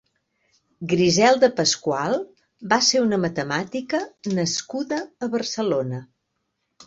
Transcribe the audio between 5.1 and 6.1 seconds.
a Barcelona.